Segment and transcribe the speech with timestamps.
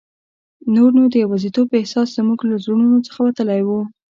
[0.73, 3.81] نور نو د یوازیتوب احساس زموږ له زړونو څخه وتلی وو.